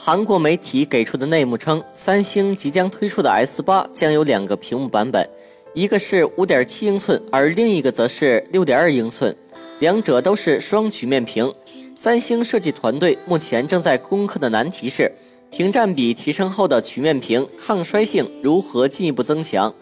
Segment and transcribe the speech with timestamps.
[0.00, 5.28] 韩国媒体给出的内幕称，三星即将推出的 S 八将有两个屏幕版本，
[5.74, 9.36] 一个是5.7英寸，而另一个则是6.2英寸，
[9.80, 11.52] 两者都是双曲面屏。
[11.96, 15.10] 三星设计团队目前正在攻克的难题是，
[15.50, 19.74] 屏占比提升后的曲面屏抗摔性如何进一步增强。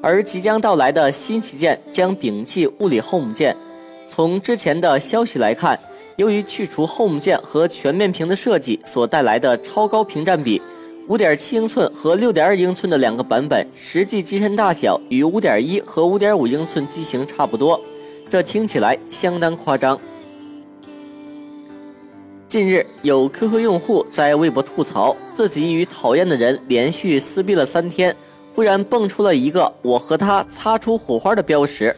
[0.00, 3.56] 而即将到来的新旗舰将摒弃物理 Home 键。
[4.06, 5.78] 从之前的消息来看。
[6.18, 10.60] 由于去除 Home 键和全面屏的设计所带来的超高屏占比
[11.08, 17.80] ，5.7英寸和6.2英寸的两个版本实际机身大小与5.1和5.5英寸机型差不多，
[18.28, 19.96] 这听起来相当夸张。
[22.48, 28.16] 近日，有 QQ 用户在微博吐槽自己与讨厌的人连续撕逼了三天，
[28.56, 31.94] 忽然蹦出了一个“我和他擦出火花”的标识。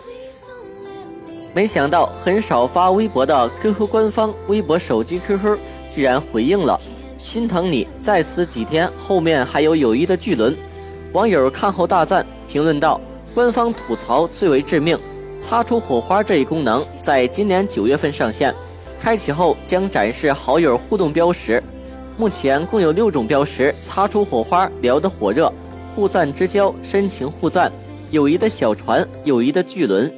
[1.52, 5.58] 没想到很少发微博的 QQ 官方微博手机 QQ
[5.92, 6.80] 居然回应了，
[7.18, 10.56] 心疼你再撕几天，后面还有友谊的巨轮。
[11.12, 13.00] 网友看后大赞，评论道
[13.34, 14.96] ：“官方吐槽最为致命，
[15.40, 18.54] 擦出火花这一功能在今年九月份上线，
[19.00, 21.60] 开启后将展示好友互动标识。
[22.16, 25.52] 目前共有六种标识，擦出火花，聊得火热，
[25.96, 27.72] 互赞之交，深情互赞，
[28.12, 30.08] 友谊的小船，友谊的巨轮。”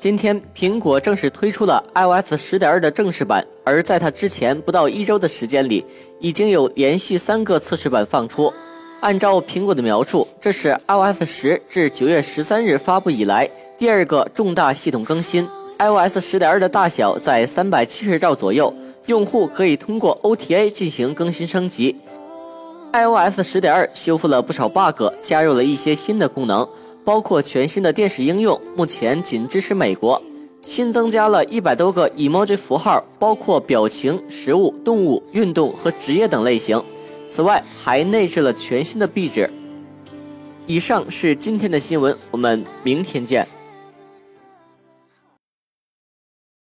[0.00, 5.84] 今天，苹果正式推出了 iOS 十点二的正式版，而在它之前不到一周的时间里，
[6.20, 8.50] 已经有连续三个测试版放出。
[9.00, 13.46] 按照苹果的描述，这是 iOS 十至九月十三日发布以来
[13.76, 15.46] 第二个重大系统更新。
[15.78, 18.72] iOS 十点二的大小在三百七十兆左右，
[19.04, 21.94] 用户可以通过 OTA 进行更新升级。
[22.94, 26.66] iOS 十点二修复了不少 bug，加入了一些新的功能。
[27.10, 30.22] 包括全新的电视应用，目前仅支持美国。
[30.62, 36.80] 新增加了一百多个 emoji 符号，包括表情、食物、动物、运动和职业等类型。
[37.26, 39.50] 此外，还内置了全新的壁纸。
[40.68, 43.44] 以上是今天的新闻，我们明天见。